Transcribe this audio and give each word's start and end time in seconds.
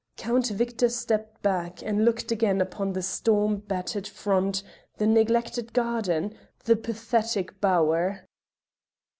Count 0.17 0.47
Victor 0.47 0.89
stepped 0.89 1.43
back 1.43 1.83
and 1.83 2.03
looked 2.03 2.31
again 2.31 2.59
upon 2.59 2.91
the 2.93 3.03
storm 3.03 3.57
battered 3.57 4.07
front, 4.07 4.63
the 4.97 5.05
neglected 5.05 5.73
garden, 5.73 6.33
the 6.65 6.75
pathetic 6.75 7.61
bower. 7.61 8.27